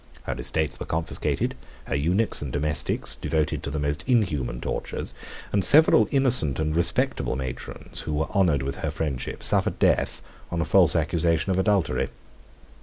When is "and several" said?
5.51-6.07